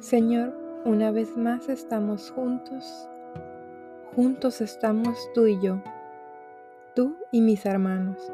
Señor, 0.00 0.54
una 0.86 1.10
vez 1.10 1.36
más 1.36 1.68
estamos 1.68 2.30
juntos. 2.30 3.06
Juntos 4.16 4.62
estamos 4.62 5.18
tú 5.34 5.46
y 5.46 5.60
yo, 5.60 5.82
tú 6.94 7.16
y 7.30 7.42
mis 7.42 7.66
hermanos. 7.66 8.32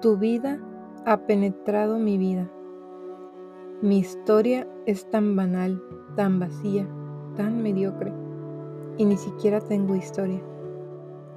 Tu 0.00 0.16
vida 0.16 0.58
ha 1.06 1.18
penetrado 1.18 2.00
mi 2.00 2.18
vida. 2.18 2.50
Mi 3.80 4.00
historia 4.00 4.66
es 4.86 5.08
tan 5.08 5.36
banal, 5.36 5.80
tan 6.16 6.40
vacía, 6.40 6.84
tan 7.36 7.62
mediocre, 7.62 8.12
y 8.98 9.04
ni 9.04 9.18
siquiera 9.18 9.60
tengo 9.60 9.94
historia. 9.94 10.42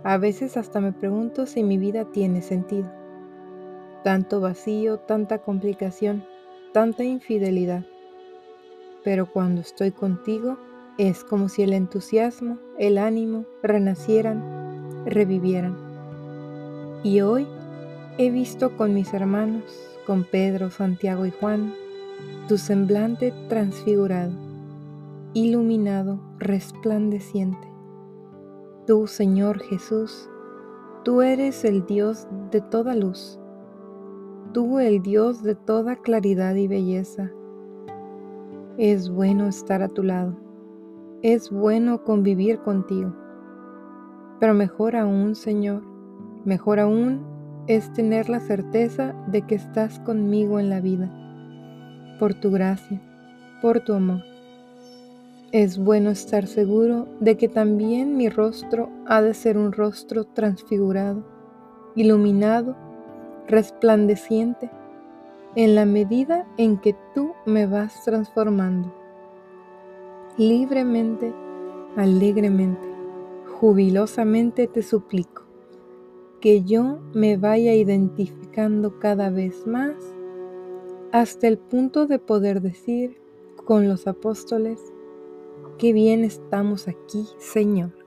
A 0.03 0.17
veces 0.17 0.57
hasta 0.57 0.81
me 0.81 0.91
pregunto 0.91 1.45
si 1.45 1.61
mi 1.61 1.77
vida 1.77 2.05
tiene 2.05 2.41
sentido. 2.41 2.91
Tanto 4.03 4.41
vacío, 4.41 4.97
tanta 4.97 5.37
complicación, 5.37 6.25
tanta 6.73 7.03
infidelidad. 7.03 7.85
Pero 9.03 9.25
cuando 9.25 9.61
estoy 9.61 9.91
contigo, 9.91 10.57
es 10.97 11.23
como 11.23 11.49
si 11.49 11.63
el 11.63 11.73
entusiasmo, 11.73 12.59
el 12.77 12.97
ánimo 12.97 13.45
renacieran, 13.61 15.05
revivieran. 15.05 15.75
Y 17.03 17.21
hoy 17.21 17.47
he 18.17 18.29
visto 18.29 18.77
con 18.77 18.93
mis 18.93 19.13
hermanos, 19.13 19.63
con 20.05 20.23
Pedro, 20.23 20.69
Santiago 20.69 21.25
y 21.25 21.31
Juan, 21.31 21.73
tu 22.47 22.57
semblante 22.57 23.33
transfigurado, 23.49 24.31
iluminado, 25.33 26.19
resplandeciente. 26.37 27.67
Tú, 28.85 29.07
Señor 29.07 29.59
Jesús, 29.59 30.29
tú 31.03 31.21
eres 31.21 31.65
el 31.65 31.85
Dios 31.85 32.27
de 32.51 32.61
toda 32.61 32.95
luz, 32.95 33.39
tú 34.53 34.79
el 34.79 35.01
Dios 35.01 35.41
de 35.41 35.55
toda 35.55 35.95
claridad 35.95 36.55
y 36.55 36.67
belleza. 36.67 37.31
Es 38.79 39.07
bueno 39.07 39.47
estar 39.47 39.83
a 39.83 39.87
tu 39.87 40.01
lado, 40.01 40.35
es 41.21 41.51
bueno 41.51 42.03
convivir 42.03 42.57
contigo, 42.57 43.13
pero 44.39 44.55
mejor 44.55 44.95
aún, 44.95 45.35
Señor, 45.35 45.83
mejor 46.43 46.79
aún 46.79 47.23
es 47.67 47.93
tener 47.93 48.29
la 48.29 48.39
certeza 48.39 49.13
de 49.27 49.43
que 49.43 49.53
estás 49.53 49.99
conmigo 49.99 50.59
en 50.59 50.71
la 50.71 50.81
vida, 50.81 51.11
por 52.17 52.33
tu 52.33 52.49
gracia, 52.49 52.99
por 53.61 53.81
tu 53.81 53.93
amor. 53.93 54.23
Es 55.51 55.77
bueno 55.77 56.09
estar 56.09 56.47
seguro 56.47 57.07
de 57.19 57.37
que 57.37 57.47
también 57.47 58.17
mi 58.17 58.27
rostro 58.27 58.89
ha 59.05 59.21
de 59.21 59.35
ser 59.35 59.55
un 59.55 59.71
rostro 59.71 60.23
transfigurado, 60.23 61.23
iluminado, 61.95 62.75
resplandeciente, 63.47 64.71
en 65.55 65.75
la 65.75 65.85
medida 65.85 66.47
en 66.57 66.77
que 66.77 66.95
tú 67.13 67.33
me 67.45 67.65
vas 67.65 68.03
transformando. 68.03 68.93
Libremente, 70.37 71.33
alegremente, 71.95 72.87
jubilosamente 73.59 74.67
te 74.67 74.81
suplico 74.81 75.43
que 76.41 76.63
yo 76.63 76.99
me 77.13 77.37
vaya 77.37 77.73
identificando 77.73 78.99
cada 78.99 79.29
vez 79.29 79.65
más 79.65 79.95
hasta 81.11 81.47
el 81.47 81.57
punto 81.57 82.07
de 82.07 82.19
poder 82.19 82.61
decir 82.61 83.21
con 83.65 83.87
los 83.87 84.07
apóstoles, 84.07 84.93
Qué 85.77 85.91
bien 85.91 86.23
estamos 86.23 86.87
aquí, 86.87 87.27
Señor. 87.39 88.02